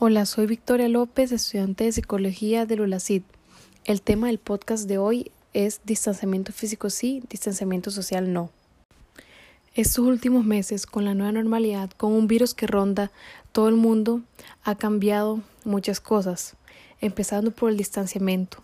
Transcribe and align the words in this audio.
Hola, 0.00 0.26
soy 0.26 0.46
Victoria 0.46 0.86
López, 0.88 1.32
estudiante 1.32 1.82
de 1.82 1.90
Psicología 1.90 2.66
de 2.66 2.76
Lulacid. 2.76 3.22
El 3.84 4.00
tema 4.00 4.28
del 4.28 4.38
podcast 4.38 4.86
de 4.86 4.96
hoy 4.96 5.32
es 5.54 5.80
distanciamiento 5.84 6.52
físico 6.52 6.88
sí, 6.88 7.20
distanciamiento 7.28 7.90
social 7.90 8.32
no. 8.32 8.52
Estos 9.74 10.06
últimos 10.06 10.44
meses, 10.44 10.86
con 10.86 11.04
la 11.04 11.14
nueva 11.14 11.32
normalidad, 11.32 11.90
con 11.90 12.12
un 12.12 12.28
virus 12.28 12.54
que 12.54 12.68
ronda 12.68 13.10
todo 13.50 13.68
el 13.68 13.74
mundo, 13.74 14.20
ha 14.62 14.76
cambiado 14.76 15.40
muchas 15.64 15.98
cosas, 15.98 16.54
empezando 17.00 17.50
por 17.50 17.68
el 17.68 17.76
distanciamiento. 17.76 18.62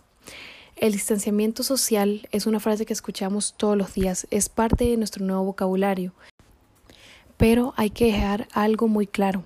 El 0.77 0.93
distanciamiento 0.93 1.63
social 1.63 2.29
es 2.31 2.45
una 2.45 2.61
frase 2.61 2.85
que 2.85 2.93
escuchamos 2.93 3.55
todos 3.57 3.75
los 3.75 3.93
días, 3.93 4.25
es 4.31 4.47
parte 4.47 4.85
de 4.85 4.95
nuestro 4.95 5.25
nuevo 5.25 5.43
vocabulario. 5.43 6.13
Pero 7.35 7.73
hay 7.75 7.89
que 7.89 8.05
dejar 8.05 8.47
algo 8.53 8.87
muy 8.87 9.05
claro. 9.05 9.43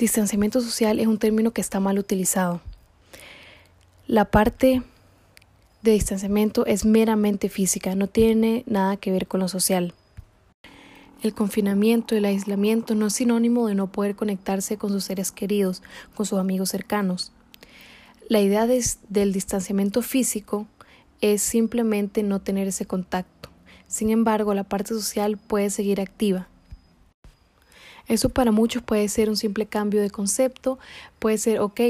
Distanciamiento 0.00 0.62
social 0.62 0.98
es 0.98 1.06
un 1.06 1.18
término 1.18 1.50
que 1.50 1.60
está 1.60 1.78
mal 1.78 1.98
utilizado. 1.98 2.62
La 4.06 4.24
parte 4.24 4.82
de 5.82 5.90
distanciamiento 5.90 6.64
es 6.64 6.86
meramente 6.86 7.50
física, 7.50 7.94
no 7.94 8.06
tiene 8.06 8.64
nada 8.66 8.96
que 8.96 9.10
ver 9.10 9.26
con 9.26 9.40
lo 9.40 9.48
social. 9.48 9.92
El 11.22 11.34
confinamiento, 11.34 12.16
el 12.16 12.24
aislamiento 12.24 12.94
no 12.94 13.08
es 13.08 13.12
sinónimo 13.12 13.68
de 13.68 13.74
no 13.74 13.92
poder 13.92 14.16
conectarse 14.16 14.78
con 14.78 14.88
sus 14.88 15.04
seres 15.04 15.32
queridos, 15.32 15.82
con 16.14 16.24
sus 16.24 16.38
amigos 16.38 16.70
cercanos. 16.70 17.32
La 18.26 18.40
idea 18.40 18.66
del 18.66 19.34
distanciamiento 19.34 20.00
físico 20.00 20.66
es 21.20 21.42
simplemente 21.42 22.22
no 22.22 22.40
tener 22.40 22.68
ese 22.68 22.86
contacto. 22.86 23.50
Sin 23.86 24.08
embargo, 24.08 24.54
la 24.54 24.64
parte 24.64 24.94
social 24.94 25.36
puede 25.36 25.68
seguir 25.68 26.00
activa. 26.00 26.48
Eso 28.10 28.28
para 28.28 28.50
muchos 28.50 28.82
puede 28.82 29.08
ser 29.08 29.28
un 29.28 29.36
simple 29.36 29.66
cambio 29.66 30.02
de 30.02 30.10
concepto, 30.10 30.80
puede 31.20 31.38
ser, 31.38 31.60
ok, 31.60 31.80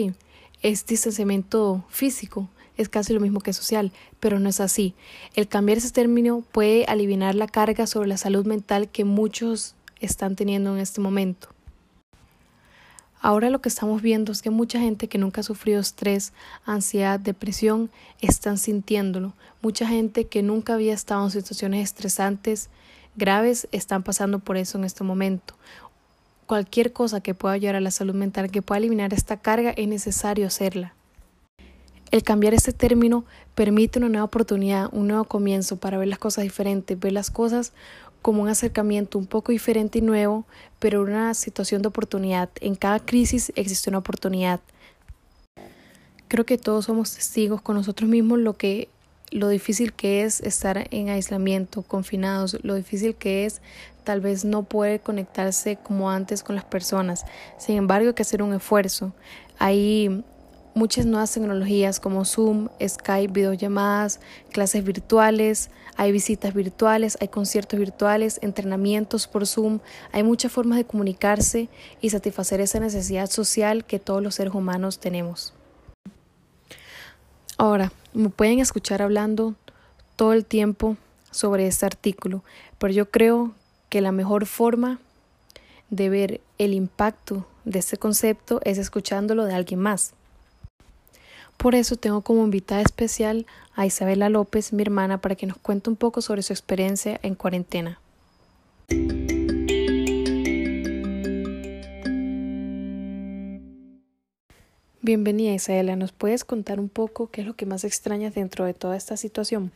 es 0.60 0.84
distanciamiento 0.84 1.82
físico, 1.88 2.50
es 2.76 2.90
casi 2.90 3.14
lo 3.14 3.20
mismo 3.20 3.40
que 3.40 3.54
social, 3.54 3.90
pero 4.20 4.38
no 4.38 4.50
es 4.50 4.60
así. 4.60 4.94
El 5.34 5.48
cambiar 5.48 5.78
ese 5.78 5.90
término 5.92 6.44
puede 6.52 6.84
aliviar 6.84 7.34
la 7.34 7.46
carga 7.46 7.86
sobre 7.86 8.06
la 8.06 8.18
salud 8.18 8.44
mental 8.44 8.90
que 8.90 9.06
muchos 9.06 9.74
están 9.98 10.36
teniendo 10.36 10.74
en 10.74 10.80
este 10.80 11.00
momento. 11.00 11.48
Ahora 13.22 13.48
lo 13.48 13.62
que 13.62 13.70
estamos 13.70 14.02
viendo 14.02 14.30
es 14.30 14.42
que 14.42 14.50
mucha 14.50 14.78
gente 14.78 15.08
que 15.08 15.16
nunca 15.16 15.40
ha 15.40 15.44
sufrido 15.44 15.80
estrés, 15.80 16.34
ansiedad, 16.66 17.18
depresión, 17.18 17.90
están 18.20 18.58
sintiéndolo. 18.58 19.32
Mucha 19.62 19.86
gente 19.86 20.26
que 20.26 20.42
nunca 20.42 20.74
había 20.74 20.92
estado 20.92 21.24
en 21.24 21.30
situaciones 21.30 21.82
estresantes 21.82 22.68
graves 23.16 23.68
están 23.72 24.02
pasando 24.02 24.38
por 24.38 24.58
eso 24.58 24.76
en 24.76 24.84
este 24.84 25.02
momento 25.02 25.54
cualquier 26.50 26.92
cosa 26.92 27.20
que 27.20 27.32
pueda 27.32 27.54
ayudar 27.54 27.76
a 27.76 27.80
la 27.80 27.92
salud 27.92 28.12
mental, 28.12 28.50
que 28.50 28.60
pueda 28.60 28.80
eliminar 28.80 29.14
esta 29.14 29.36
carga, 29.36 29.70
es 29.70 29.86
necesario 29.86 30.48
hacerla. 30.48 30.94
El 32.10 32.24
cambiar 32.24 32.54
este 32.54 32.72
término 32.72 33.24
permite 33.54 34.00
una 34.00 34.08
nueva 34.08 34.24
oportunidad, 34.24 34.88
un 34.90 35.06
nuevo 35.06 35.22
comienzo 35.22 35.76
para 35.76 35.96
ver 35.96 36.08
las 36.08 36.18
cosas 36.18 36.42
diferentes, 36.42 36.98
ver 36.98 37.12
las 37.12 37.30
cosas 37.30 37.72
como 38.20 38.42
un 38.42 38.48
acercamiento 38.48 39.16
un 39.16 39.26
poco 39.26 39.52
diferente 39.52 40.00
y 40.00 40.02
nuevo, 40.02 40.44
pero 40.80 41.02
una 41.02 41.34
situación 41.34 41.82
de 41.82 41.88
oportunidad. 41.88 42.48
En 42.60 42.74
cada 42.74 42.98
crisis 42.98 43.52
existe 43.54 43.88
una 43.88 43.98
oportunidad. 43.98 44.58
Creo 46.26 46.44
que 46.46 46.58
todos 46.58 46.86
somos 46.86 47.14
testigos 47.14 47.62
con 47.62 47.76
nosotros 47.76 48.10
mismos 48.10 48.40
lo 48.40 48.54
que 48.56 48.88
lo 49.30 49.48
difícil 49.48 49.92
que 49.92 50.24
es 50.24 50.40
estar 50.40 50.88
en 50.90 51.08
aislamiento, 51.08 51.82
confinados, 51.82 52.58
lo 52.62 52.74
difícil 52.74 53.14
que 53.14 53.46
es 53.46 53.60
tal 54.04 54.20
vez 54.20 54.44
no 54.44 54.64
poder 54.64 55.00
conectarse 55.00 55.76
como 55.76 56.10
antes 56.10 56.42
con 56.42 56.56
las 56.56 56.64
personas. 56.64 57.24
Sin 57.58 57.76
embargo, 57.76 58.08
hay 58.08 58.14
que 58.14 58.22
hacer 58.22 58.42
un 58.42 58.54
esfuerzo. 58.54 59.12
Hay 59.58 60.24
muchas 60.74 61.06
nuevas 61.06 61.32
tecnologías 61.32 62.00
como 62.00 62.24
Zoom, 62.24 62.68
Skype, 62.84 63.32
videollamadas, 63.32 64.20
clases 64.50 64.84
virtuales, 64.84 65.70
hay 65.96 66.12
visitas 66.12 66.54
virtuales, 66.54 67.18
hay 67.20 67.28
conciertos 67.28 67.78
virtuales, 67.78 68.38
entrenamientos 68.42 69.26
por 69.26 69.46
Zoom, 69.46 69.80
hay 70.12 70.22
muchas 70.22 70.50
formas 70.52 70.78
de 70.78 70.84
comunicarse 70.84 71.68
y 72.00 72.10
satisfacer 72.10 72.60
esa 72.60 72.80
necesidad 72.80 73.28
social 73.28 73.84
que 73.84 73.98
todos 73.98 74.22
los 74.22 74.36
seres 74.36 74.54
humanos 74.54 74.98
tenemos. 74.98 75.52
Ahora, 77.58 77.92
me 78.12 78.28
pueden 78.28 78.58
escuchar 78.58 79.02
hablando 79.02 79.54
todo 80.16 80.32
el 80.32 80.44
tiempo 80.44 80.96
sobre 81.30 81.66
este 81.66 81.86
artículo, 81.86 82.42
pero 82.78 82.92
yo 82.92 83.10
creo 83.10 83.52
que 83.88 84.00
la 84.00 84.12
mejor 84.12 84.46
forma 84.46 84.98
de 85.90 86.08
ver 86.08 86.40
el 86.58 86.74
impacto 86.74 87.46
de 87.64 87.78
este 87.78 87.96
concepto 87.96 88.60
es 88.64 88.78
escuchándolo 88.78 89.44
de 89.44 89.54
alguien 89.54 89.80
más. 89.80 90.14
Por 91.56 91.74
eso 91.74 91.96
tengo 91.96 92.22
como 92.22 92.44
invitada 92.44 92.80
especial 92.80 93.46
a 93.74 93.84
Isabela 93.84 94.30
López, 94.30 94.72
mi 94.72 94.82
hermana, 94.82 95.20
para 95.20 95.34
que 95.34 95.46
nos 95.46 95.58
cuente 95.58 95.90
un 95.90 95.96
poco 95.96 96.22
sobre 96.22 96.42
su 96.42 96.52
experiencia 96.52 97.20
en 97.22 97.34
cuarentena. 97.34 98.00
Bienvenida 105.10 105.52
Isabela, 105.52 105.96
¿nos 105.96 106.12
puedes 106.12 106.44
contar 106.44 106.78
un 106.78 106.88
poco 106.88 107.32
qué 107.32 107.40
es 107.40 107.46
lo 107.48 107.54
que 107.54 107.66
más 107.66 107.82
extrañas 107.82 108.32
dentro 108.32 108.64
de 108.64 108.74
toda 108.74 108.96
esta 108.96 109.16
situación? 109.16 109.72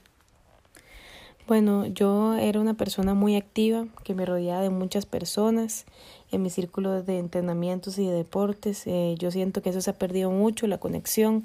Bueno, 1.49 1.87
yo 1.87 2.35
era 2.35 2.61
una 2.61 2.75
persona 2.75 3.15
muy 3.15 3.35
activa, 3.35 3.89
que 4.05 4.15
me 4.15 4.27
rodeaba 4.27 4.63
de 4.63 4.71
muchas 4.71 5.07
personas 5.07 5.87
en 6.31 6.43
mi 6.43 6.51
círculo 6.51 7.03
de 7.03 7.19
entrenamientos 7.19 7.99
y 7.99 8.07
de 8.07 8.13
deportes. 8.13 8.87
Eh, 8.87 9.17
yo 9.19 9.33
siento 9.33 9.61
que 9.61 9.71
eso 9.71 9.81
se 9.81 9.91
ha 9.91 9.99
perdido 9.99 10.31
mucho, 10.31 10.69
la 10.69 10.79
conexión. 10.79 11.45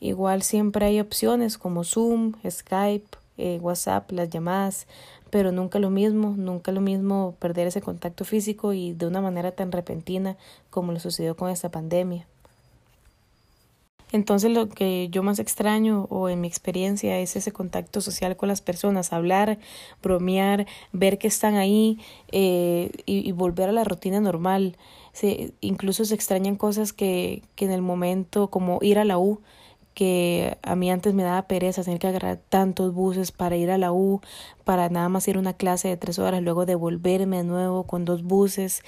Igual 0.00 0.40
siempre 0.40 0.86
hay 0.86 0.98
opciones 0.98 1.58
como 1.58 1.84
Zoom, 1.84 2.36
Skype, 2.48 3.18
eh, 3.36 3.58
WhatsApp, 3.60 4.10
las 4.12 4.30
llamadas, 4.30 4.86
pero 5.28 5.52
nunca 5.52 5.78
lo 5.78 5.90
mismo, 5.90 6.32
nunca 6.38 6.72
lo 6.72 6.80
mismo 6.80 7.34
perder 7.38 7.66
ese 7.66 7.82
contacto 7.82 8.24
físico 8.24 8.72
y 8.72 8.94
de 8.94 9.06
una 9.06 9.20
manera 9.20 9.52
tan 9.52 9.72
repentina 9.72 10.38
como 10.70 10.92
lo 10.92 11.00
sucedió 11.00 11.36
con 11.36 11.50
esta 11.50 11.70
pandemia. 11.70 12.26
Entonces 14.12 14.50
lo 14.50 14.68
que 14.68 15.08
yo 15.10 15.22
más 15.22 15.38
extraño 15.38 16.06
o 16.10 16.28
en 16.28 16.40
mi 16.40 16.48
experiencia 16.48 17.18
es 17.18 17.36
ese 17.36 17.52
contacto 17.52 18.00
social 18.00 18.36
con 18.36 18.48
las 18.48 18.60
personas, 18.60 19.12
hablar, 19.12 19.58
bromear, 20.02 20.66
ver 20.92 21.18
que 21.18 21.28
están 21.28 21.54
ahí 21.54 21.98
eh, 22.32 22.90
y, 23.06 23.30
volver 23.32 23.68
a 23.68 23.72
la 23.72 23.84
rutina 23.84 24.20
normal. 24.20 24.76
Se, 25.12 25.52
incluso 25.60 26.04
se 26.04 26.14
extrañan 26.14 26.56
cosas 26.56 26.92
que, 26.92 27.42
que 27.54 27.64
en 27.64 27.70
el 27.70 27.82
momento, 27.82 28.48
como 28.48 28.78
ir 28.82 28.98
a 28.98 29.04
la 29.04 29.18
U, 29.18 29.40
que 30.00 30.56
a 30.62 30.76
mí 30.76 30.90
antes 30.90 31.12
me 31.12 31.24
daba 31.24 31.42
pereza 31.42 31.84
tener 31.84 31.98
que 31.98 32.06
agarrar 32.06 32.38
tantos 32.48 32.94
buses 32.94 33.32
para 33.32 33.56
ir 33.56 33.70
a 33.70 33.76
la 33.76 33.92
U, 33.92 34.22
para 34.64 34.88
nada 34.88 35.10
más 35.10 35.28
ir 35.28 35.36
a 35.36 35.40
una 35.40 35.52
clase 35.52 35.88
de 35.88 35.98
tres 35.98 36.18
horas, 36.18 36.42
luego 36.42 36.64
devolverme 36.64 37.36
de 37.36 37.44
nuevo 37.44 37.82
con 37.82 38.06
dos 38.06 38.22
buses. 38.22 38.82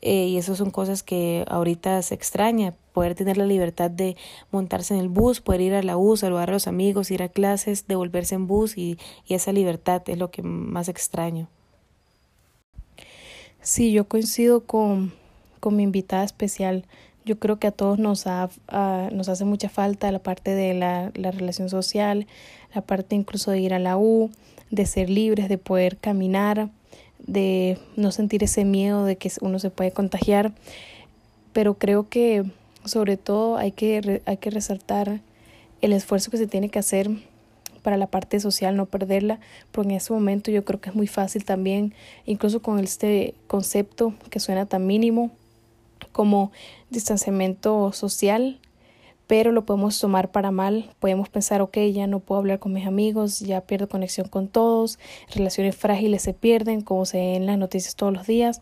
Eh, 0.00 0.28
y 0.28 0.38
eso 0.38 0.56
son 0.56 0.70
cosas 0.70 1.02
que 1.02 1.44
ahorita 1.48 2.00
se 2.00 2.14
extraña, 2.14 2.72
poder 2.94 3.14
tener 3.14 3.36
la 3.36 3.44
libertad 3.44 3.90
de 3.90 4.16
montarse 4.52 4.94
en 4.94 5.00
el 5.00 5.10
bus, 5.10 5.42
poder 5.42 5.60
ir 5.60 5.74
a 5.74 5.82
la 5.82 5.98
U, 5.98 6.16
saludar 6.16 6.48
a 6.48 6.54
los 6.54 6.66
amigos, 6.66 7.10
ir 7.10 7.22
a 7.22 7.28
clases, 7.28 7.86
devolverse 7.86 8.34
en 8.34 8.46
bus 8.46 8.78
y, 8.78 8.96
y 9.26 9.34
esa 9.34 9.52
libertad 9.52 10.02
es 10.06 10.16
lo 10.16 10.30
que 10.30 10.42
más 10.42 10.88
extraño. 10.88 11.46
Sí, 13.60 13.92
yo 13.92 14.08
coincido 14.08 14.64
con, 14.64 15.12
con 15.60 15.76
mi 15.76 15.82
invitada 15.82 16.24
especial. 16.24 16.86
Yo 17.24 17.38
creo 17.38 17.58
que 17.58 17.66
a 17.66 17.72
todos 17.72 17.98
nos, 17.98 18.26
ha, 18.26 18.50
nos 19.12 19.28
hace 19.28 19.44
mucha 19.44 19.68
falta 19.68 20.12
la 20.12 20.18
parte 20.18 20.54
de 20.54 20.74
la, 20.74 21.10
la 21.14 21.30
relación 21.30 21.68
social, 21.68 22.26
la 22.74 22.82
parte 22.82 23.16
incluso 23.16 23.50
de 23.50 23.60
ir 23.60 23.72
a 23.72 23.78
la 23.78 23.96
U, 23.96 24.30
de 24.70 24.84
ser 24.86 25.08
libres, 25.08 25.48
de 25.48 25.58
poder 25.58 25.96
caminar 25.96 26.68
de 27.26 27.78
no 27.96 28.12
sentir 28.12 28.44
ese 28.44 28.64
miedo 28.64 29.04
de 29.04 29.16
que 29.16 29.30
uno 29.40 29.58
se 29.58 29.70
puede 29.70 29.92
contagiar, 29.92 30.52
pero 31.52 31.74
creo 31.74 32.08
que 32.08 32.44
sobre 32.84 33.16
todo 33.16 33.56
hay 33.56 33.72
que, 33.72 34.22
hay 34.26 34.36
que 34.36 34.50
resaltar 34.50 35.20
el 35.80 35.92
esfuerzo 35.92 36.30
que 36.30 36.36
se 36.36 36.46
tiene 36.46 36.68
que 36.68 36.78
hacer 36.78 37.10
para 37.82 37.96
la 37.96 38.06
parte 38.06 38.40
social, 38.40 38.76
no 38.76 38.86
perderla, 38.86 39.40
porque 39.70 39.90
en 39.90 39.96
ese 39.96 40.12
momento 40.12 40.50
yo 40.50 40.64
creo 40.64 40.80
que 40.80 40.90
es 40.90 40.96
muy 40.96 41.06
fácil 41.06 41.44
también, 41.44 41.94
incluso 42.24 42.62
con 42.62 42.78
este 42.78 43.34
concepto 43.46 44.14
que 44.30 44.40
suena 44.40 44.66
tan 44.66 44.86
mínimo 44.86 45.30
como 46.14 46.52
distanciamiento 46.90 47.92
social, 47.92 48.60
pero 49.26 49.52
lo 49.52 49.64
podemos 49.64 49.98
tomar 49.98 50.30
para 50.30 50.52
mal. 50.52 50.90
Podemos 51.00 51.28
pensar, 51.28 51.60
ok, 51.60 51.76
ya 51.92 52.06
no 52.06 52.20
puedo 52.20 52.38
hablar 52.38 52.60
con 52.60 52.72
mis 52.72 52.86
amigos, 52.86 53.40
ya 53.40 53.62
pierdo 53.62 53.88
conexión 53.88 54.28
con 54.28 54.48
todos, 54.48 54.98
relaciones 55.34 55.76
frágiles 55.76 56.22
se 56.22 56.32
pierden, 56.32 56.82
como 56.82 57.04
se 57.04 57.18
ve 57.18 57.34
en 57.34 57.46
las 57.46 57.58
noticias 57.58 57.96
todos 57.96 58.12
los 58.12 58.26
días, 58.26 58.60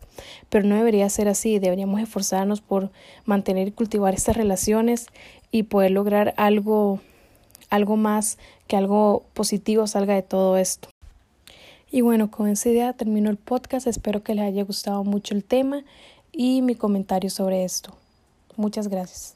pero 0.49 0.67
no 0.67 0.75
debería 0.75 1.07
ser 1.09 1.27
así. 1.27 1.59
Deberíamos 1.59 2.01
esforzarnos 2.01 2.61
por 2.61 2.91
mantener 3.25 3.67
y 3.67 3.71
cultivar 3.71 4.15
estas 4.15 4.35
relaciones 4.35 5.07
y 5.51 5.63
poder 5.63 5.91
lograr 5.91 6.33
algo, 6.37 6.99
algo 7.69 7.95
más, 7.97 8.39
que 8.65 8.75
algo 8.75 9.23
positivo 9.33 9.85
salga 9.85 10.15
de 10.15 10.23
todo 10.23 10.57
esto. 10.57 10.89
Y 11.91 12.01
bueno, 12.01 12.31
con 12.31 12.47
esa 12.47 12.69
idea 12.69 12.93
termino 12.93 13.29
el 13.29 13.37
podcast. 13.37 13.85
Espero 13.85 14.23
que 14.23 14.33
les 14.33 14.45
haya 14.45 14.63
gustado 14.63 15.03
mucho 15.03 15.35
el 15.35 15.43
tema 15.43 15.83
y 16.33 16.61
mi 16.61 16.75
comentario 16.75 17.29
sobre 17.29 17.63
esto. 17.63 17.93
Muchas 18.57 18.87
gracias. 18.87 19.35